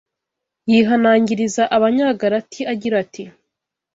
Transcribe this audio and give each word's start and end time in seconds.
Yihanangiriza 0.71 1.63
Abanyagalati 1.75 2.61
agira 2.73 2.95
ati 3.03 3.23